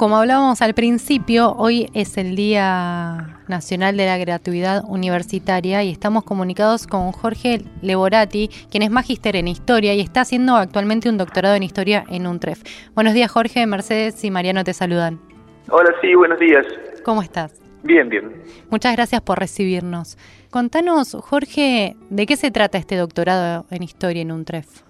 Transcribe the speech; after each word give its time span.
Como 0.00 0.16
hablábamos 0.16 0.62
al 0.62 0.72
principio, 0.72 1.54
hoy 1.58 1.90
es 1.92 2.16
el 2.16 2.34
Día 2.34 3.38
Nacional 3.48 3.98
de 3.98 4.06
la 4.06 4.16
Gratuidad 4.16 4.82
Universitaria 4.88 5.82
y 5.82 5.90
estamos 5.90 6.24
comunicados 6.24 6.86
con 6.86 7.12
Jorge 7.12 7.60
Leborati, 7.82 8.48
quien 8.70 8.82
es 8.82 8.90
magíster 8.90 9.36
en 9.36 9.46
Historia 9.46 9.92
y 9.92 10.00
está 10.00 10.22
haciendo 10.22 10.56
actualmente 10.56 11.10
un 11.10 11.18
doctorado 11.18 11.54
en 11.54 11.64
Historia 11.64 12.06
en 12.08 12.26
UNTREF. 12.26 12.62
Buenos 12.94 13.12
días 13.12 13.30
Jorge, 13.30 13.66
Mercedes 13.66 14.24
y 14.24 14.30
Mariano 14.30 14.64
te 14.64 14.72
saludan. 14.72 15.20
Hola, 15.68 15.90
sí, 16.00 16.14
buenos 16.14 16.38
días. 16.38 16.64
¿Cómo 17.04 17.20
estás? 17.20 17.60
Bien, 17.82 18.08
bien. 18.08 18.42
Muchas 18.70 18.96
gracias 18.96 19.20
por 19.20 19.38
recibirnos. 19.38 20.16
Contanos, 20.48 21.14
Jorge, 21.20 21.94
¿de 22.08 22.24
qué 22.24 22.36
se 22.38 22.50
trata 22.50 22.78
este 22.78 22.96
doctorado 22.96 23.66
en 23.70 23.82
Historia 23.82 24.22
en 24.22 24.32
UNTREF? 24.32 24.89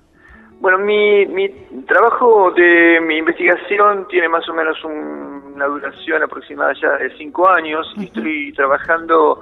Bueno, 0.61 0.79
mi, 0.79 1.25
mi 1.27 1.49
trabajo 1.87 2.51
de 2.51 3.01
mi 3.01 3.17
investigación 3.17 4.07
tiene 4.09 4.29
más 4.29 4.47
o 4.49 4.53
menos 4.53 4.77
una 4.85 5.65
duración 5.65 6.23
aproximada 6.23 6.75
ya 6.81 6.97
de 6.97 7.17
cinco 7.17 7.49
años 7.49 7.91
y 7.97 8.05
estoy 8.05 8.53
trabajando 8.53 9.41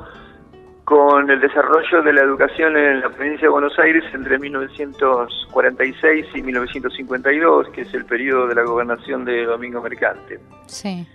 con 0.84 1.28
el 1.28 1.40
desarrollo 1.40 2.02
de 2.02 2.12
la 2.12 2.22
educación 2.22 2.76
en 2.76 3.00
la 3.00 3.10
provincia 3.10 3.42
de 3.42 3.48
Buenos 3.48 3.78
Aires 3.78 4.04
entre 4.14 4.38
1946 4.38 6.26
y 6.34 6.42
1952, 6.42 7.68
que 7.70 7.82
es 7.82 7.92
el 7.92 8.06
periodo 8.06 8.46
de 8.46 8.54
la 8.54 8.62
gobernación 8.62 9.24
de 9.24 9.44
Domingo 9.44 9.82
Mercante. 9.82 10.38
Sí. 10.66 11.06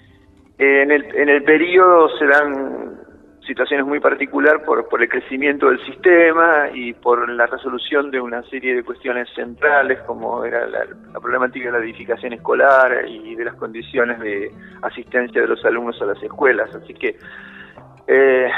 En 0.59 0.91
el, 0.91 1.03
en 1.15 1.29
el 1.29 1.43
periodo 1.43 2.09
se 2.19 2.27
dan 2.27 3.02
situaciones 3.45 3.85
muy 3.85 3.99
particular 3.99 4.63
por, 4.63 4.87
por 4.87 5.01
el 5.01 5.09
crecimiento 5.09 5.69
del 5.69 5.83
sistema 5.85 6.69
y 6.73 6.93
por 6.93 7.27
la 7.29 7.45
resolución 7.45 8.11
de 8.11 8.19
una 8.19 8.43
serie 8.43 8.75
de 8.75 8.83
cuestiones 8.83 9.27
centrales 9.35 9.99
como 10.01 10.43
era 10.45 10.65
la, 10.67 10.85
problemática 11.19 11.65
de 11.65 11.71
la 11.71 11.83
edificación 11.83 12.33
escolar 12.33 13.05
y 13.07 13.35
de 13.35 13.45
las 13.45 13.55
condiciones 13.55 14.19
de 14.19 14.51
asistencia 14.81 15.41
de 15.41 15.47
los 15.47 15.63
alumnos 15.65 16.01
a 16.01 16.05
las 16.05 16.21
escuelas. 16.23 16.73
Así 16.75 16.93
que 16.93 17.17
eh, 18.07 18.49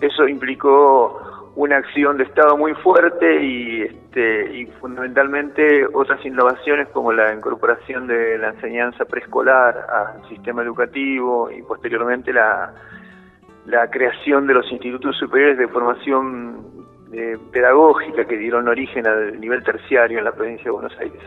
eso 0.00 0.28
implicó 0.28 1.52
una 1.56 1.78
acción 1.78 2.16
de 2.16 2.24
Estado 2.24 2.56
muy 2.56 2.72
fuerte 2.74 3.42
y, 3.42 3.82
este, 3.82 4.56
y 4.56 4.66
fundamentalmente 4.80 5.86
otras 5.92 6.24
innovaciones 6.24 6.86
como 6.88 7.12
la 7.12 7.34
incorporación 7.34 8.06
de 8.06 8.38
la 8.38 8.50
enseñanza 8.50 9.04
preescolar 9.04 9.86
al 9.90 10.28
sistema 10.28 10.62
educativo 10.62 11.50
y 11.50 11.62
posteriormente 11.62 12.32
la 12.32 12.72
la 13.68 13.90
creación 13.90 14.46
de 14.46 14.54
los 14.54 14.70
institutos 14.72 15.16
superiores 15.18 15.58
de 15.58 15.68
formación 15.68 16.86
eh, 17.12 17.36
pedagógica 17.52 18.24
que 18.24 18.36
dieron 18.38 18.66
origen 18.66 19.06
al 19.06 19.38
nivel 19.38 19.62
terciario 19.62 20.18
en 20.18 20.24
la 20.24 20.32
provincia 20.32 20.64
de 20.64 20.70
Buenos 20.70 20.92
Aires. 20.98 21.22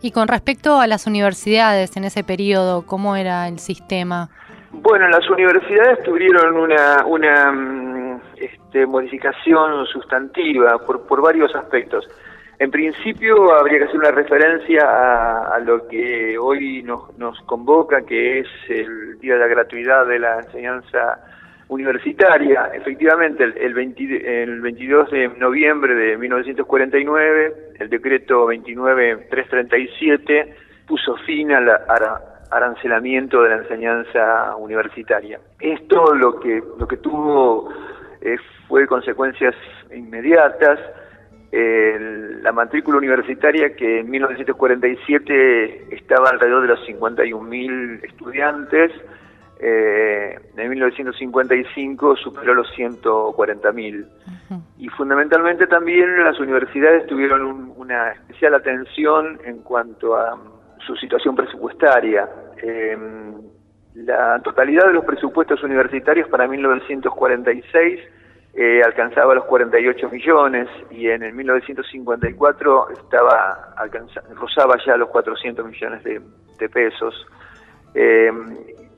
Y 0.00 0.10
con 0.10 0.28
respecto 0.28 0.80
a 0.80 0.86
las 0.86 1.06
universidades 1.06 1.96
en 1.98 2.04
ese 2.04 2.24
periodo, 2.24 2.86
¿cómo 2.86 3.14
era 3.14 3.46
el 3.48 3.58
sistema? 3.58 4.30
Bueno, 4.72 5.06
las 5.08 5.28
universidades 5.28 6.02
tuvieron 6.02 6.56
una, 6.56 7.04
una 7.04 7.52
mm, 7.52 8.20
este, 8.36 8.86
modificación 8.86 9.86
sustantiva 9.86 10.78
por, 10.78 11.06
por 11.06 11.20
varios 11.20 11.54
aspectos. 11.54 12.08
En 12.58 12.70
principio 12.70 13.54
habría 13.54 13.78
que 13.78 13.84
hacer 13.84 13.98
una 13.98 14.12
referencia 14.12 15.54
a, 15.54 15.58
lo 15.58 15.86
que 15.88 16.38
hoy 16.38 16.82
nos, 16.82 17.16
nos, 17.18 17.38
convoca, 17.42 18.02
que 18.02 18.40
es 18.40 18.48
el 18.68 19.18
Día 19.18 19.34
de 19.34 19.40
la 19.40 19.48
Gratuidad 19.48 20.06
de 20.06 20.18
la 20.18 20.38
Enseñanza 20.38 21.18
Universitaria. 21.68 22.70
Efectivamente, 22.74 23.44
el, 23.44 23.56
el, 23.56 23.74
22 24.60 25.10
de 25.10 25.28
noviembre 25.38 25.94
de 25.94 26.16
1949, 26.16 27.54
el 27.80 27.88
decreto 27.88 28.46
29337 28.46 30.56
puso 30.86 31.16
fin 31.26 31.52
al 31.52 31.70
arancelamiento 32.50 33.42
de 33.42 33.48
la 33.48 33.56
enseñanza 33.56 34.54
universitaria. 34.56 35.40
Esto 35.58 36.14
lo 36.14 36.38
que, 36.38 36.62
lo 36.78 36.86
que 36.86 36.98
tuvo 36.98 37.70
eh, 38.20 38.36
fue 38.68 38.86
consecuencias 38.86 39.54
inmediatas 39.94 40.78
la 42.42 42.52
matrícula 42.52 42.98
universitaria 42.98 43.74
que 43.76 44.00
en 44.00 44.10
1947 44.10 45.94
estaba 45.94 46.30
alrededor 46.30 46.62
de 46.62 46.68
los 46.68 46.80
51.000 46.86 48.04
estudiantes, 48.04 48.90
eh, 49.60 50.38
en 50.56 50.70
1955 50.70 52.16
superó 52.16 52.54
los 52.54 52.68
140.000. 52.76 54.06
Y 54.78 54.88
fundamentalmente 54.88 55.66
también 55.66 56.22
las 56.22 56.38
universidades 56.38 57.06
tuvieron 57.06 57.72
una 57.76 58.12
especial 58.12 58.54
atención 58.54 59.38
en 59.44 59.58
cuanto 59.62 60.16
a 60.16 60.38
su 60.86 60.96
situación 60.96 61.34
presupuestaria. 61.34 62.28
Eh, 62.62 62.96
la 63.94 64.40
totalidad 64.42 64.88
de 64.88 64.92
los 64.92 65.04
presupuestos 65.04 65.62
universitarios 65.62 66.28
para 66.28 66.48
1946 66.48 68.00
eh, 68.56 68.82
alcanzaba 68.84 69.34
los 69.34 69.44
48 69.46 70.10
millones 70.10 70.68
y 70.90 71.08
en 71.08 71.24
el 71.24 71.32
1954 71.32 72.90
estaba 72.90 73.74
rozaba 74.34 74.76
ya 74.86 74.96
los 74.96 75.08
400 75.08 75.66
millones 75.66 76.04
de, 76.04 76.68
pesos. 76.68 77.26
Eh, 77.94 78.30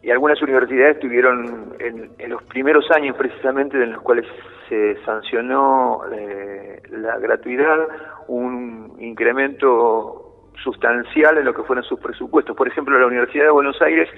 y 0.06 0.10
algunas 0.12 0.40
universidades 0.40 1.00
tuvieron 1.00 1.74
en, 1.80 2.30
los 2.30 2.40
primeros 2.44 2.88
años 2.92 3.16
precisamente 3.16 3.76
en 3.82 3.90
los 3.90 4.02
cuales 4.02 4.24
se 4.68 4.96
sancionó 5.04 6.02
eh, 6.12 6.80
la 6.92 7.18
gratuidad 7.18 7.76
un 8.28 8.96
incremento 9.00 10.44
sustancial 10.62 11.38
en 11.38 11.44
lo 11.44 11.52
que 11.52 11.64
fueron 11.64 11.84
sus 11.84 11.98
presupuestos. 11.98 12.56
Por 12.56 12.68
ejemplo, 12.68 12.96
la 12.96 13.06
Universidad 13.08 13.46
de 13.46 13.50
Buenos 13.50 13.82
Aires 13.82 14.08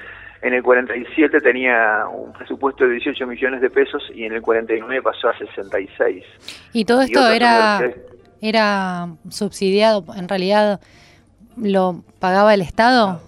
en 0.43 0.53
el 0.53 0.63
47 0.63 1.41
tenía 1.41 2.05
un 2.07 2.35
presupuesto 2.35 2.85
de 2.85 2.91
18 2.91 3.27
millones 3.27 3.63
de 3.63 3.71
pesos 3.71 4.03
y 4.15 4.25
en 4.25 4.35
el 4.35 4.43
49 4.43 5.01
pasó 5.01 5.31
a 5.31 5.39
66. 5.39 6.23
¿Y 6.75 6.85
todo 6.85 7.01
esto 7.01 7.27
era, 7.31 7.81
era 8.43 9.09
subsidiado? 9.31 10.05
¿En 10.15 10.29
realidad 10.29 10.81
lo 11.57 12.03
pagaba 12.21 12.53
el 12.53 12.61
Estado? 12.61 13.23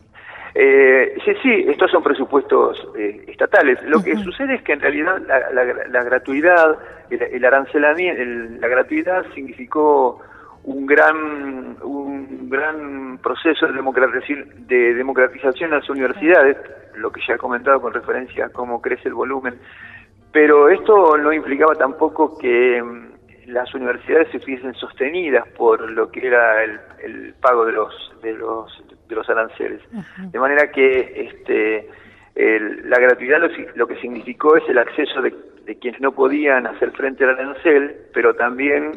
Eh, 0.62 1.16
sí, 1.24 1.32
sí, 1.42 1.64
estos 1.68 1.90
son 1.90 2.02
presupuestos 2.02 2.76
eh, 2.94 3.24
estatales. 3.28 3.82
Lo 3.84 4.02
que 4.02 4.14
sucede 4.16 4.56
es 4.56 4.62
que 4.62 4.74
en 4.74 4.80
realidad 4.80 5.16
la, 5.54 6.04
gratuidad, 6.04 6.76
el, 7.08 7.42
arancelamiento, 7.46 8.22
la 8.60 8.68
gratuidad 8.68 9.24
significó 9.34 10.20
un 10.64 10.84
gran 10.84 11.76
un 11.82 12.50
gran 12.50 13.16
proceso 13.22 13.68
de 13.68 13.72
democratización, 13.72 14.66
de 14.66 14.92
democratización 14.92 15.72
en 15.72 15.78
las 15.78 15.88
universidades, 15.88 16.58
lo 16.96 17.10
que 17.10 17.22
ya 17.26 17.36
he 17.36 17.38
comentado 17.38 17.80
con 17.80 17.94
referencia 17.94 18.44
a 18.44 18.48
cómo 18.50 18.82
crece 18.82 19.08
el 19.08 19.14
volumen, 19.14 19.54
pero 20.30 20.68
esto 20.68 21.16
no 21.16 21.32
implicaba 21.32 21.74
tampoco 21.74 22.36
que 22.36 22.82
las 23.50 23.74
universidades 23.74 24.28
se 24.30 24.40
fuesen 24.40 24.74
sostenidas 24.74 25.46
por 25.56 25.90
lo 25.90 26.10
que 26.10 26.26
era 26.26 26.64
el, 26.64 27.34
pago 27.40 27.64
de 27.64 27.72
los 27.72 28.12
de 28.22 28.34
los 28.34 28.82
de 29.08 29.14
los 29.14 29.28
aranceles, 29.28 29.80
de 30.18 30.38
manera 30.38 30.70
que 30.70 31.28
este 31.28 31.88
la 32.36 32.98
gratuidad 32.98 33.38
lo, 33.74 33.86
que 33.86 33.96
significó 33.96 34.56
es 34.56 34.66
el 34.68 34.78
acceso 34.78 35.20
de, 35.20 35.34
de, 35.66 35.76
quienes 35.78 36.00
no 36.00 36.12
podían 36.12 36.66
hacer 36.66 36.90
frente 36.92 37.24
al 37.24 37.30
arancel, 37.30 37.96
pero 38.14 38.34
también 38.34 38.92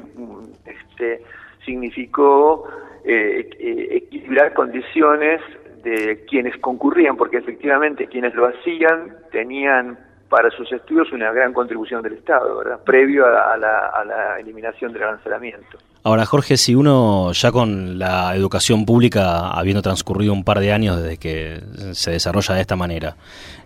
este 0.66 1.22
significó 1.66 2.70
eh, 3.06 3.50
eh, 3.60 3.88
equilibrar 3.92 4.54
condiciones 4.54 5.42
de 5.84 6.24
quienes 6.30 6.58
concurrían, 6.58 7.18
porque 7.18 7.38
efectivamente 7.38 8.08
quienes 8.08 8.34
lo 8.34 8.48
hacían 8.48 9.18
tenían 9.32 9.98
para 10.34 10.50
sus 10.50 10.72
estudios 10.72 11.12
una 11.12 11.32
gran 11.32 11.54
contribución 11.54 12.02
del 12.02 12.14
Estado, 12.14 12.58
¿verdad? 12.58 12.80
Previo 12.84 13.24
a, 13.24 13.56
la, 13.56 14.40
eliminación 14.40 14.92
del 14.92 15.04
arancelamiento. 15.04 15.78
Ahora, 16.02 16.26
Jorge, 16.26 16.58
si 16.58 16.74
uno 16.74 17.32
ya 17.34 17.52
con 17.52 18.00
la 18.00 18.36
educación 18.36 18.84
pública, 18.84 19.52
habiendo 19.52 19.84
transcurrido 19.84 20.34
un 20.34 20.44
par 20.44 20.60
de 20.60 20.74
años 20.74 21.00
desde 21.00 21.18
que 21.18 21.62
se 21.92 22.10
desarrolla 22.10 22.56
de 22.56 22.62
esta 22.62 22.76
manera, 22.76 23.16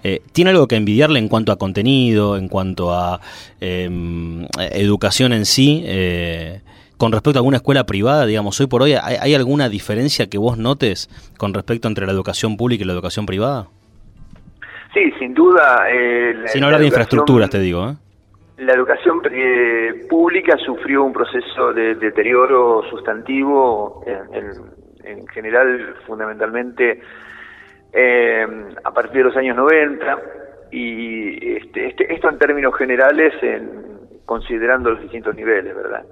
eh, 0.04 0.22
¿tiene 0.34 0.50
algo 0.50 0.68
que 0.68 0.76
envidiarle 0.76 1.20
en 1.20 1.30
cuanto 1.30 1.54
a 1.54 1.56
contenido, 1.56 2.36
en 2.36 2.50
cuanto 2.50 2.94
a 2.94 3.22
em, 3.62 4.46
educación 4.58 5.32
en 5.32 5.46
sí? 5.46 5.84
Eh, 5.86 6.60
con 6.98 7.14
respecto 7.14 7.40
a 7.40 7.40
alguna 7.40 7.58
escuela 7.58 7.86
privada, 7.86 8.26
digamos, 8.26 8.60
hoy 8.60 8.68
por 8.68 8.82
hoy, 8.82 8.94
¿hay, 8.94 9.34
alguna 9.36 9.70
diferencia 9.70 10.28
que 10.28 10.38
vos 10.38 10.58
notes 10.58 11.10
con 11.38 11.54
respecto 11.54 11.88
entre 11.88 12.06
la 12.06 12.12
educación 12.12 12.58
pública 12.58 12.84
y 12.84 12.88
la 12.88 12.94
educación 12.94 13.26
privada? 13.26 13.70
Sí, 14.98 15.12
sin 15.20 15.34
duda. 15.36 15.88
Eh, 15.92 16.48
sin 16.48 16.64
hablar 16.64 16.80
de 16.80 16.88
infraestructuras, 16.88 17.52
te 17.52 17.60
digo. 17.60 17.88
¿eh? 17.88 17.94
La 18.58 18.74
educación 18.74 19.22
eh, 19.30 20.08
pública 20.10 20.58
sufrió 20.58 21.04
un 21.04 21.14
proceso 21.14 21.72
de 21.72 21.94
deterioro 21.94 22.82
sustantivo, 22.90 24.04
en, 25.04 25.28
general, 25.28 25.96
fundamentalmente, 26.08 27.00
eh, 27.94 28.48
a 28.84 28.92
partir 28.92 29.18
de 29.18 29.24
los 29.26 29.38
años 29.38 29.56
90, 29.56 30.20
y 30.72 31.58
este, 31.58 31.90
este, 31.90 32.12
esto 32.12 32.30
en 32.30 32.40
términos 32.40 32.76
generales, 32.76 33.34
en, 33.44 33.70
considerando 34.26 34.90
los 34.90 35.02
distintos 35.02 35.36
niveles, 35.36 35.76
¿verdad? 35.76 36.04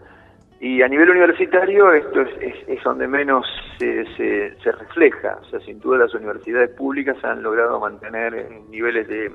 Y 0.60 0.82
a 0.82 0.88
nivel 0.88 1.10
universitario 1.10 1.92
esto 1.92 2.22
es, 2.22 2.84
donde 2.84 3.08
menos 3.08 3.46
se, 3.78 4.06
se, 4.16 4.72
refleja. 4.72 5.38
O 5.42 5.46
sea, 5.46 5.60
sin 5.60 5.80
duda 5.80 6.00
las 6.00 6.14
universidades 6.14 6.70
públicas 6.72 7.18
han 7.24 7.44
logrado 7.44 7.80
mantener 7.80 8.50
niveles 8.70 9.08
de, 9.08 9.32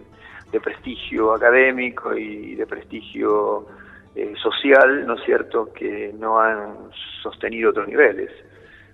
prestigio 0.61 1.33
académico 1.35 2.17
y 2.17 2.57
de 2.57 2.67
prestigio 2.67 3.67
eh, 4.17 4.33
social, 4.43 5.07
¿no 5.07 5.15
es 5.15 5.23
cierto?, 5.25 5.73
que 5.73 6.13
no 6.19 6.41
han 6.41 6.91
sostenido 7.23 7.71
otros 7.71 7.87
niveles. 7.87 8.31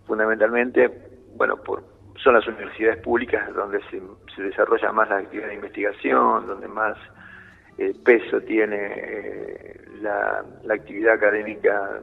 Fundamentalmente, 0.06 0.90
bueno, 1.36 1.56
por, 1.56 1.82
son 2.22 2.34
las 2.34 2.46
universidades 2.46 2.98
públicas 3.02 3.54
donde 3.54 3.80
se, 3.90 4.02
se 4.34 4.42
desarrolla 4.42 4.92
más 4.92 5.08
la 5.08 5.18
actividad 5.18 5.48
de 5.48 5.54
investigación, 5.54 6.46
donde 6.46 6.68
más 6.68 6.98
eh, 7.78 7.94
peso 8.04 8.40
tiene 8.40 8.76
eh, 8.76 9.80
la, 10.02 10.44
la 10.64 10.74
actividad 10.74 11.14
académica 11.14 12.00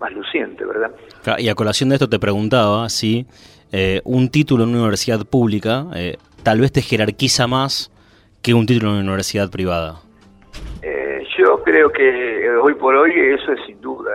más 0.00 0.12
luciente, 0.12 0.64
¿verdad? 0.64 0.90
Y 1.38 1.48
a 1.48 1.54
colación 1.54 1.88
de 1.88 1.96
esto 1.96 2.08
te 2.08 2.18
preguntaba 2.18 2.88
si 2.88 3.26
eh, 3.72 4.00
un 4.04 4.30
título 4.30 4.64
en 4.64 4.70
una 4.70 4.80
universidad 4.80 5.26
pública 5.26 5.86
eh, 5.94 6.16
tal 6.42 6.60
vez 6.60 6.72
te 6.72 6.82
jerarquiza 6.82 7.46
más 7.46 7.90
que 8.42 8.54
un 8.54 8.66
título 8.66 8.90
en 8.90 8.96
una 8.96 9.04
universidad 9.04 9.50
privada. 9.50 9.96
Eh, 10.82 11.24
yo 11.38 11.62
creo 11.64 11.90
que 11.90 12.48
hoy 12.62 12.74
por 12.74 12.94
hoy 12.94 13.12
eso 13.12 13.52
es 13.52 13.60
sin 13.66 13.80
duda 13.80 14.12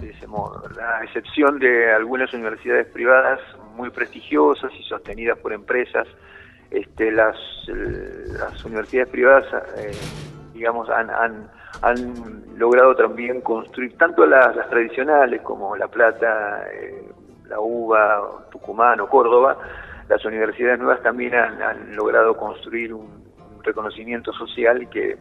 de, 0.00 0.10
ese 0.10 0.26
modo, 0.26 0.62
¿verdad? 0.62 1.00
A 1.00 1.04
excepción 1.04 1.58
de 1.58 1.92
algunas 1.92 2.32
universidades 2.32 2.86
privadas 2.86 3.40
muy 3.76 3.90
prestigiosas 3.90 4.72
y 4.78 4.82
sostenidas 4.84 5.38
por 5.38 5.52
empresas, 5.52 6.06
este, 6.70 7.10
las, 7.10 7.36
las 7.66 8.64
universidades 8.64 9.08
privadas, 9.08 9.44
digamos, 10.54 10.88
han, 10.88 11.10
han 11.10 11.50
han 11.82 12.58
logrado 12.58 12.94
también 12.94 13.40
construir 13.40 13.96
tanto 13.96 14.26
las, 14.26 14.54
tradicionales 14.68 15.40
como 15.42 15.76
La 15.76 15.88
Plata, 15.88 16.66
eh, 16.72 17.08
la 17.48 17.58
UBA, 17.58 18.48
Tucumán 18.50 19.00
o 19.00 19.08
Córdoba, 19.08 19.56
las 20.08 20.24
universidades 20.24 20.78
nuevas 20.78 21.02
también 21.02 21.34
han, 21.34 21.94
logrado 21.96 22.36
construir 22.36 22.92
un, 22.92 23.20
reconocimiento 23.62 24.32
social 24.32 24.88
que 24.88 25.18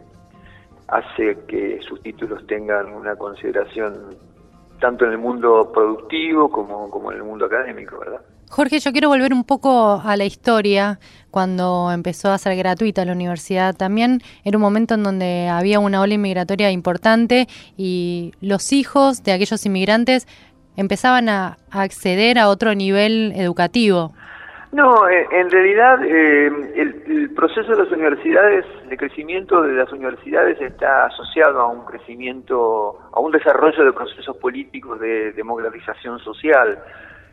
hace 0.87 1.39
que 1.45 1.81
sus 1.81 2.01
títulos 2.01 2.47
tengan 2.47 2.93
una 2.93 3.17
consideración 3.17 4.15
tanto 4.79 5.03
en 5.03 5.11
el 5.11 5.17
mundo 5.17 5.69
productivo 5.73 6.49
como, 6.49 6.89
como 6.89 7.11
en 7.11 7.17
el 7.17 7.23
mundo 7.25 7.47
académico, 7.47 7.99
¿verdad? 7.99 8.21
Jorge, 8.49 8.79
yo 8.79 8.91
quiero 8.91 9.09
volver 9.09 9.31
un 9.31 9.43
poco 9.43 10.01
a 10.03 10.17
la 10.17 10.25
historia, 10.25 10.99
cuando 11.31 11.91
empezó 11.91 12.31
a 12.31 12.37
ser 12.37 12.55
gratuita 12.57 13.05
la 13.05 13.13
universidad. 13.13 13.75
También 13.75 14.21
era 14.43 14.57
un 14.57 14.61
momento 14.61 14.95
en 14.95 15.03
donde 15.03 15.47
había 15.47 15.79
una 15.79 16.01
ola 16.01 16.15
inmigratoria 16.15 16.71
importante 16.71 17.47
y 17.77 18.33
los 18.41 18.73
hijos 18.73 19.23
de 19.23 19.33
aquellos 19.33 19.65
inmigrantes 19.65 20.27
empezaban 20.75 21.29
a, 21.29 21.57
acceder 21.71 22.39
a 22.39 22.49
otro 22.49 22.73
nivel 22.73 23.33
educativo. 23.35 24.13
No, 24.71 25.07
eh, 25.07 25.27
en 25.31 25.49
realidad 25.49 26.03
eh, 26.03 26.47
el, 26.75 27.31
proceso 27.35 27.71
de 27.71 27.83
las 27.83 27.91
universidades, 27.91 28.65
de 28.87 28.97
crecimiento 28.97 29.61
de 29.61 29.73
las 29.73 29.91
universidades 29.91 30.59
está 30.61 31.05
asociado 31.05 31.61
a 31.61 31.67
un 31.67 31.85
crecimiento, 31.85 32.99
a 33.11 33.19
un 33.19 33.31
desarrollo 33.31 33.83
de 33.83 33.93
procesos 33.93 34.35
políticos 34.37 34.99
de 34.99 35.33
democratización 35.33 36.19
social. 36.19 36.79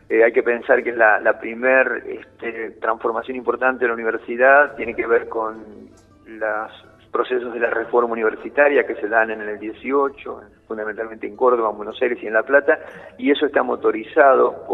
Eh, 0.09 0.23
hay 0.23 0.31
que 0.31 0.43
pensar 0.43 0.83
que 0.83 0.93
la, 0.93 1.19
la 1.19 1.37
primer 1.37 2.03
este, 2.07 2.71
transformación 2.79 3.35
importante 3.35 3.83
de 3.83 3.89
la 3.89 3.93
universidad 3.93 4.75
tiene 4.75 4.95
que 4.95 5.05
ver 5.05 5.27
con 5.27 5.89
los 6.25 6.71
procesos 7.11 7.53
de 7.53 7.59
la 7.59 7.69
reforma 7.69 8.13
universitaria 8.13 8.85
que 8.85 8.95
se 8.95 9.07
dan 9.07 9.31
en 9.31 9.41
el 9.41 9.59
18, 9.59 10.41
fundamentalmente 10.67 11.27
en 11.27 11.35
Córdoba, 11.35 11.71
en 11.71 11.77
Buenos 11.77 12.01
Aires 12.01 12.19
y 12.21 12.27
en 12.27 12.33
La 12.33 12.43
Plata, 12.43 12.79
y 13.17 13.31
eso 13.31 13.45
está 13.45 13.63
motorizado 13.63 14.65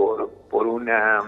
por, 0.50 0.68
una, 0.68 1.20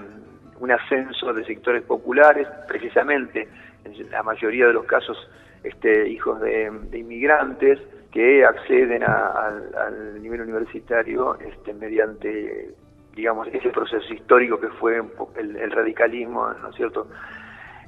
un 0.60 0.72
ascenso 0.72 1.34
de 1.34 1.44
sectores 1.46 1.84
populares, 1.84 2.48
precisamente 2.68 3.48
en 3.86 4.12
la 4.12 4.24
mayoría 4.24 4.68
de 4.68 4.74
los 4.74 4.86
casos 4.86 5.18
este, 5.64 6.10
hijos 6.10 6.42
de, 6.42 6.72
inmigrantes 6.94 7.80
que 8.12 8.46
acceden 8.46 9.04
al, 9.04 9.76
al 9.76 10.22
nivel 10.22 10.42
universitario 10.42 11.40
este, 11.40 11.74
mediante 11.74 12.74
digamos, 13.16 13.48
ese 13.48 13.70
proceso 13.70 14.14
histórico 14.14 14.60
que 14.60 14.68
fue 14.68 15.02
el, 15.38 15.72
radicalismo, 15.72 16.50
¿no 16.62 16.70
es 16.70 16.76
cierto?, 16.76 17.08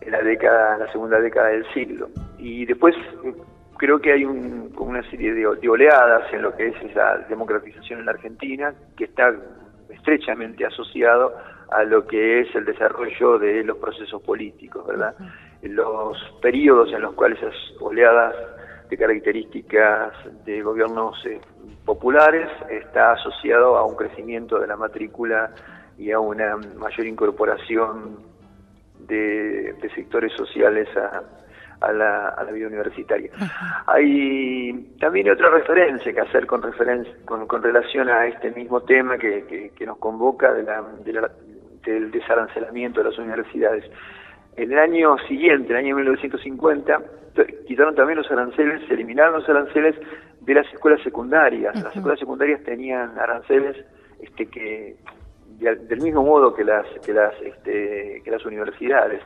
en 0.01 0.11
la 0.11 0.21
década, 0.21 0.77
la 0.77 0.91
segunda 0.91 1.19
década 1.19 1.49
del 1.49 1.65
siglo. 1.73 2.07
Y 2.37 2.65
después 2.65 2.95
creo 3.77 3.99
que 3.99 4.13
hay 4.13 4.25
un, 4.25 4.73
una 4.77 5.03
serie 5.09 5.33
de, 5.33 5.45
oleadas 5.45 6.31
en 6.33 6.43
lo 6.43 6.55
que 6.55 6.67
es 6.67 6.81
esa 6.83 7.17
democratización 7.29 7.99
en 7.99 8.05
la 8.05 8.11
Argentina, 8.11 8.73
que 8.95 9.05
está 9.05 9.33
estrechamente 9.89 10.65
asociado 10.65 11.35
a 11.71 11.83
lo 11.83 12.07
que 12.07 12.41
es 12.41 12.55
el 12.55 12.65
desarrollo 12.65 13.37
de 13.39 13.63
los 13.63 13.77
procesos 13.77 14.21
políticos, 14.21 14.85
¿verdad? 14.87 15.13
Los 15.61 16.17
periodos 16.41 16.93
en 16.93 17.01
los 17.01 17.13
cuales 17.13 17.39
esas 17.39 17.55
oleadas 17.81 18.35
de 18.89 18.97
características 18.97 20.13
de 20.45 20.61
gobiernos 20.61 21.23
eh, 21.25 21.39
populares 21.85 22.49
está 22.69 23.13
asociado 23.13 23.77
a 23.77 23.85
un 23.85 23.95
crecimiento 23.95 24.59
de 24.59 24.67
la 24.67 24.77
matrícula 24.77 25.51
y 25.97 26.11
a 26.11 26.19
una 26.19 26.57
mayor 26.57 27.07
incorporación 27.07 28.19
de, 28.99 29.75
sectores 29.95 30.31
sociales 30.33 30.87
a, 30.95 31.91
la, 31.91 32.47
vida 32.51 32.67
universitaria. 32.67 33.31
Hay 33.87 34.95
también 34.99 35.29
otra 35.29 35.49
referencia 35.49 36.13
que 36.13 36.19
hacer 36.21 36.45
con, 36.45 36.61
con, 37.25 37.63
relación 37.63 38.09
a 38.09 38.27
este 38.27 38.51
mismo 38.51 38.81
tema 38.81 39.17
que, 39.17 39.71
nos 39.85 39.97
convoca 39.97 40.53
de 40.53 40.63
del 41.83 42.11
desarancelamiento 42.11 43.01
de 43.01 43.09
las 43.09 43.17
universidades. 43.17 43.85
En 44.57 44.71
el 44.71 44.79
año 44.79 45.15
siguiente, 45.27 45.71
el 45.71 45.77
año 45.77 45.95
1950, 45.95 46.99
quitaron 47.67 47.93
también 47.93 48.17
los 48.17 48.29
aranceles, 48.31 48.81
se 48.87 48.95
eliminaron 48.95 49.35
los 49.35 49.47
aranceles 49.47 49.95
de 50.41 50.53
las 50.55 50.65
escuelas 50.73 50.99
secundarias. 51.03 51.75
Las 51.81 51.95
escuelas 51.95 52.19
secundarias 52.19 52.63
tenían 52.63 53.17
aranceles 53.19 53.77
este, 54.19 54.47
que 54.47 54.95
del 55.59 56.01
mismo 56.01 56.23
modo 56.23 56.53
que 56.53 56.63
las 56.63 56.85
que 57.05 57.13
las 57.13 57.33
este, 57.41 58.21
que 58.23 58.31
las 58.31 58.43
universidades. 58.45 59.21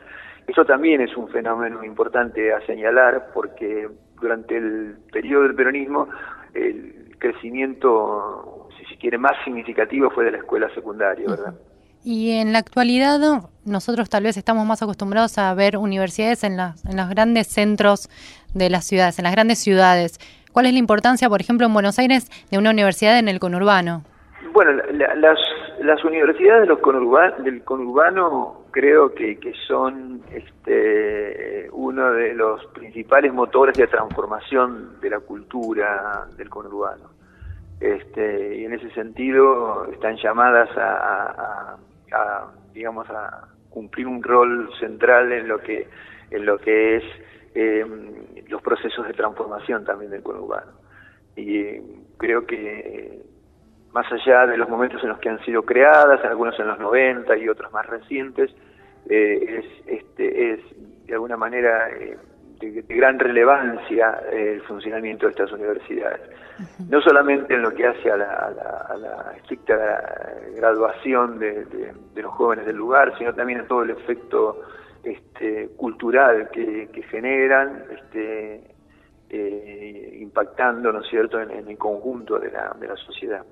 Eso 0.46 0.64
también 0.64 1.00
es 1.00 1.16
un 1.16 1.28
fenómeno 1.28 1.82
importante 1.82 2.52
a 2.52 2.60
señalar 2.66 3.28
porque 3.32 3.88
durante 4.20 4.56
el 4.56 4.96
periodo 5.10 5.44
del 5.44 5.54
peronismo 5.54 6.08
el 6.52 7.16
crecimiento, 7.18 8.68
si 8.78 8.84
se 8.84 8.98
quiere, 8.98 9.16
más 9.16 9.32
significativo 9.44 10.10
fue 10.10 10.24
de 10.24 10.32
la 10.32 10.38
escuela 10.38 10.68
secundaria, 10.74 11.26
¿verdad? 11.26 11.54
Y 12.04 12.32
en 12.32 12.52
la 12.52 12.58
actualidad 12.58 13.20
nosotros 13.64 14.10
tal 14.10 14.24
vez 14.24 14.36
estamos 14.36 14.66
más 14.66 14.82
acostumbrados 14.82 15.38
a 15.38 15.54
ver 15.54 15.76
universidades 15.76 16.42
en, 16.44 16.58
en 16.58 16.96
los 16.96 17.08
grandes 17.08 17.46
centros 17.46 18.08
de 18.54 18.70
las 18.70 18.84
ciudades, 18.84 19.18
en 19.18 19.24
las 19.24 19.32
grandes 19.32 19.58
ciudades. 19.58 20.18
¿Cuál 20.52 20.66
es 20.66 20.72
la 20.72 20.78
importancia, 20.78 21.28
por 21.28 21.40
ejemplo, 21.40 21.66
en 21.66 21.72
Buenos 21.72 21.98
Aires 21.98 22.28
de 22.50 22.58
una 22.58 22.70
universidad 22.70 23.18
en 23.18 23.28
el 23.28 23.40
conurbano? 23.40 24.02
Bueno, 24.52 24.72
las, 24.72 25.38
las 25.80 26.04
universidades 26.04 26.68
de 26.68 27.42
del 27.44 27.64
conurbano 27.64 28.64
creo 28.70 29.14
que, 29.14 29.38
que 29.38 29.52
son 29.66 30.22
este, 30.32 31.68
uno 31.72 32.12
de 32.12 32.34
los 32.34 32.64
principales 32.66 33.32
motores 33.32 33.78
de 33.78 33.86
transformación 33.86 35.00
de 35.00 35.10
la 35.10 35.20
cultura 35.20 36.26
del 36.36 36.50
conurbano. 36.50 37.10
Este, 37.80 38.58
y 38.58 38.64
en 38.64 38.74
ese 38.74 38.90
sentido 38.90 39.86
están 39.92 40.16
llamadas 40.16 40.68
a, 40.76 41.76
digamos, 42.72 43.08
a 43.10 43.48
cumplir 43.70 44.06
un 44.06 44.22
rol 44.22 44.70
central 44.78 45.32
en 45.32 45.48
lo 45.48 45.58
que, 45.58 45.88
en 46.30 46.46
lo 46.46 46.58
que 46.58 46.96
es 46.96 47.04
eh, 47.54 47.84
los 48.48 48.62
procesos 48.62 49.06
de 49.06 49.14
transformación 49.14 49.84
también 49.84 50.10
del 50.10 50.22
conurbano. 50.22 50.72
Y 51.36 51.78
creo 52.18 52.46
que 52.46 53.22
más 53.92 54.10
allá 54.10 54.46
de 54.46 54.56
los 54.56 54.68
momentos 54.68 55.02
en 55.02 55.10
los 55.10 55.18
que 55.18 55.28
han 55.28 55.44
sido 55.44 55.62
creadas, 55.62 56.24
algunos 56.24 56.58
en 56.58 56.68
los 56.68 56.78
90 56.78 57.36
y 57.36 57.48
otros 57.48 57.72
más 57.72 57.86
recientes, 57.86 58.50
eh, 59.08 59.58
es, 59.58 59.86
este, 59.86 60.52
es 60.52 60.60
de 61.06 61.14
alguna 61.14 61.36
manera 61.36 61.90
eh, 61.90 62.16
de, 62.70 62.82
gran 62.94 63.18
relevancia 63.18 64.20
el 64.30 64.60
funcionamiento 64.62 65.26
de 65.26 65.30
estas 65.30 65.52
universidades. 65.52 66.20
No 66.88 67.00
solamente 67.00 67.54
en 67.54 67.62
lo 67.62 67.72
que 67.72 67.86
hace 67.86 68.10
a 68.10 68.16
la, 68.16 69.34
estricta 69.36 69.74
graduación 70.54 71.38
de, 71.38 71.64
de, 72.14 72.22
los 72.22 72.32
jóvenes 72.32 72.66
del 72.66 72.76
lugar, 72.76 73.16
sino 73.18 73.34
también 73.34 73.60
en 73.60 73.66
todo 73.66 73.82
el 73.82 73.90
efecto 73.90 74.62
este, 75.02 75.70
cultural 75.76 76.48
que, 76.50 77.02
generan, 77.10 77.84
este, 77.90 78.62
eh, 79.30 80.18
impactando, 80.20 80.92
¿no 80.92 81.00
es 81.00 81.08
cierto?, 81.08 81.40
en, 81.40 81.50
el 81.68 81.78
conjunto 81.78 82.38
de 82.38 82.50
la, 82.50 82.76
de 82.78 82.86
la 82.86 82.96
sociedad. 82.96 83.44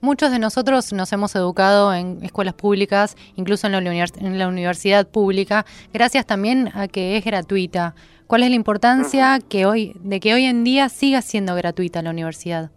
Muchos 0.00 0.30
de 0.30 0.38
nosotros 0.38 0.92
nos 0.92 1.12
hemos 1.12 1.34
educado 1.34 1.94
en 1.94 2.22
escuelas 2.22 2.54
públicas, 2.54 3.16
incluso 3.36 3.66
en 3.66 3.72
la, 3.72 3.78
en 3.78 4.38
la 4.38 4.48
universidad 4.48 5.08
pública, 5.08 5.64
gracias 5.92 6.26
también 6.26 6.68
a 6.74 6.88
que 6.88 7.16
es 7.16 7.24
gratuita. 7.24 7.94
¿Cuál 8.26 8.42
es 8.42 8.50
la 8.50 8.56
importancia 8.56 9.38
que 9.48 9.66
hoy, 9.66 9.94
de 10.00 10.20
que 10.20 10.34
hoy 10.34 10.44
en 10.44 10.64
día 10.64 10.88
siga 10.88 11.22
siendo 11.22 11.54
gratuita 11.54 12.02
la 12.02 12.10
universidad? 12.10 12.70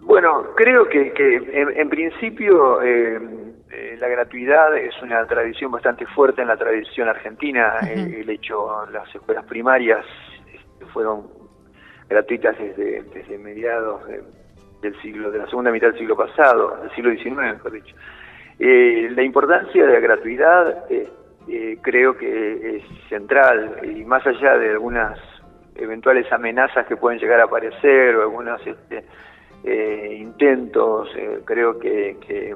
Bueno, 0.00 0.46
creo 0.54 0.88
que, 0.88 1.12
en, 1.76 1.88
principio 1.88 2.82
eh, 2.82 3.18
eh, 3.70 3.96
la 3.98 4.08
gratuidad 4.08 4.76
es 4.76 4.94
una 5.02 5.26
tradición 5.26 5.72
bastante 5.72 6.06
fuerte 6.06 6.42
en 6.42 6.48
la 6.48 6.56
tradición 6.56 7.08
argentina. 7.08 7.78
el 7.82 8.28
hecho, 8.28 8.86
las 8.92 9.12
escuelas 9.14 9.44
primarias 9.46 10.04
este, 10.52 10.84
fueron 10.92 11.26
gratuitas 12.08 12.56
desde, 12.58 13.02
desde 13.02 13.38
mediados 13.38 14.02
del 14.84 15.00
siglo, 15.02 15.30
de 15.30 15.38
la 15.38 15.46
segunda 15.46 15.70
mitad 15.70 15.88
del 15.88 15.98
siglo 15.98 16.16
pasado, 16.16 16.78
del 16.82 16.90
siglo 16.92 17.10
XIX, 17.10 17.36
mejor 17.54 17.72
dicho. 17.72 17.94
Eh, 18.58 19.10
la 19.14 19.22
importancia 19.22 19.84
de 19.86 19.92
la 19.92 20.00
gratuidad 20.00 20.84
creo 21.82 22.16
que 22.16 22.76
es 22.76 23.08
central 23.08 23.80
y 23.82 24.02
más 24.04 24.26
allá 24.26 24.56
de 24.56 24.70
algunas 24.70 25.18
eventuales 25.76 26.30
amenazas 26.32 26.86
que 26.86 26.96
pueden 26.96 27.18
llegar 27.18 27.40
a 27.40 27.44
aparecer 27.44 28.16
o 28.16 28.22
algunos 28.22 28.64
este, 28.66 29.04
eh, 29.64 30.16
intentos, 30.20 31.08
eh, 31.16 31.40
creo 31.44 31.78
que, 31.78 32.54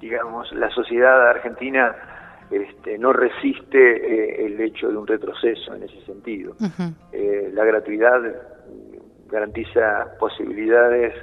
digamos 0.00 0.52
la 0.52 0.68
sociedad 0.70 1.28
argentina 1.28 1.94
este, 2.50 2.98
no 2.98 3.12
resiste 3.12 3.78
eh, 3.78 4.46
el 4.46 4.60
hecho 4.60 4.90
de 4.90 4.96
un 4.96 5.06
retroceso 5.06 5.74
en 5.74 5.84
ese 5.84 6.04
sentido. 6.04 6.56
la 7.52 7.64
gratuidad 7.64 8.20
garantiza 9.32 10.16
posibilidades 10.20 11.14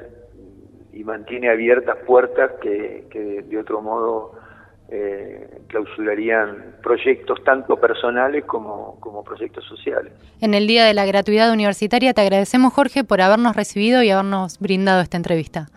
y 0.91 1.03
mantiene 1.03 1.49
abiertas 1.49 1.97
puertas 2.05 2.51
que, 2.61 3.05
que 3.09 3.43
de 3.43 3.57
otro 3.57 3.81
modo 3.81 4.33
eh, 4.91 5.61
clausurarían 5.67 6.77
proyectos 6.81 7.43
tanto 7.43 7.77
personales 7.77 8.43
como, 8.45 8.99
como 8.99 9.23
proyectos 9.23 9.63
sociales. 9.65 10.11
En 10.41 10.55
el 10.55 10.65
Día 10.65 10.83
de 10.85 10.95
la 10.95 11.05
Gratuidad 11.05 11.53
Universitaria 11.53 12.11
te 12.13 12.21
agradecemos, 12.21 12.73
Jorge, 12.73 13.03
por 13.03 13.21
habernos 13.21 13.55
recibido 13.55 14.01
y 14.01 14.09
habernos 14.09 14.59
brindado 14.59 15.01
esta 15.01 15.17
entrevista. 15.17 15.67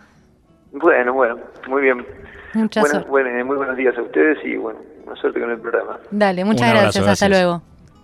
Bueno, 0.73 1.13
bueno, 1.13 1.39
muy 1.69 1.83
bien. 1.83 2.07
Muchas 2.55 3.07
bueno, 3.07 3.45
muy 3.45 3.57
buenos 3.57 3.77
días 3.77 3.97
a 3.99 4.03
ustedes 4.03 4.39
y 4.45 4.57
bueno, 4.57 4.81
una 5.07 5.17
suerte 5.17 5.41
con 5.41 5.51
el 5.51 5.61
programa. 5.61 5.99
Dale, 6.11 6.45
muchas 6.47 6.73
gracias, 6.73 7.07
hasta 7.07 7.29
luego. 7.29 7.63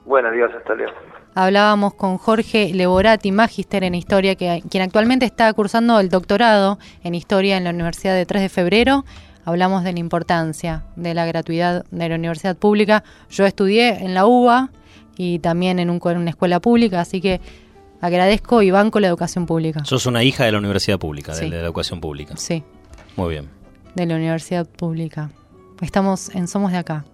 Buenos 0.09 0.33
días, 0.33 0.51
hasta 0.57 0.75
luego. 0.75 0.93
Hablábamos 1.35 1.95
con 1.95 2.19
Jorge 2.19 2.73
Leborati, 2.75 3.31
magíster 3.31 3.85
en 3.85 3.95
Historia, 3.95 4.35
que, 4.35 4.63
quien 4.69 4.83
actualmente 4.83 5.27
está 5.27 5.53
cursando 5.53 6.01
el 6.01 6.09
doctorado 6.09 6.79
en 7.05 7.15
Historia 7.15 7.57
en 7.57 7.65
la 7.65 7.71
Universidad 7.71 8.15
de 8.15 8.27
3 8.27 8.43
de 8.43 8.49
Febrero 8.49 9.05
hablamos 9.49 9.83
de 9.83 9.95
la 9.95 9.99
importancia 9.99 10.85
de 10.97 11.15
la 11.15 11.25
gratuidad 11.25 11.87
de 11.91 12.09
la 12.09 12.17
universidad 12.17 12.57
pública. 12.57 13.03
Yo 13.31 13.47
estudié 13.47 14.05
en 14.05 14.13
la 14.13 14.27
UBA 14.27 14.71
y 15.17 15.39
también 15.39 15.79
en, 15.79 15.89
una 15.89 16.31
escuela 16.31 16.61
pública, 16.61 17.01
así 17.01 17.23
que 17.23 17.41
agradezco 18.03 18.61
y 18.61 18.71
banco 18.71 19.01
la 19.01 19.09
educación 19.09 19.47
pública. 19.47 19.85
Sos 19.87 20.05
una 20.05 20.23
hija 20.23 20.45
de 20.45 20.53
la 20.53 20.59
universidad 20.59 20.99
pública, 20.99 21.35
de, 21.35 21.49
la 21.49 21.57
educación 21.57 22.01
pública. 22.01 22.37
Sí. 22.37 22.63
Muy 23.17 23.31
bien. 23.31 23.49
De 23.95 24.05
la 24.05 24.17
universidad 24.17 24.67
pública. 24.67 25.31
Estamos 25.81 26.35
en 26.35 26.47
Somos 26.47 26.73
de 26.73 26.79
Acá, 26.79 27.05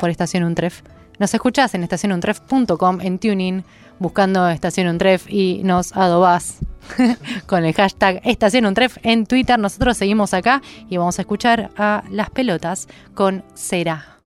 por 0.00 0.08
Estación 0.08 0.44
Untref. 0.44 0.82
Nos 1.18 1.34
escuchás 1.34 1.74
en 1.74 1.82
estacionuntref.com, 1.82 3.00
en 3.00 3.18
Tuning, 3.18 3.64
buscando 3.98 4.48
Estación 4.48 4.88
Untref 4.88 5.30
y 5.30 5.62
nos 5.62 5.96
adobás 5.96 6.58
con 7.46 7.64
el 7.64 7.74
hashtag 7.74 8.20
Estación 8.24 8.66
Untref 8.66 8.98
en 9.02 9.26
Twitter. 9.26 9.58
Nosotros 9.58 9.96
seguimos 9.96 10.34
acá 10.34 10.62
y 10.88 10.96
vamos 10.96 11.18
a 11.18 11.22
escuchar 11.22 11.70
a 11.76 12.02
Las 12.10 12.30
Pelotas 12.30 12.88
con 13.14 13.44
Será. 13.54 14.12